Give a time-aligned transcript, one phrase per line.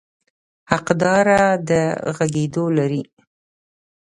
[0.71, 1.71] حقداره د
[2.15, 3.03] غږېدو لري.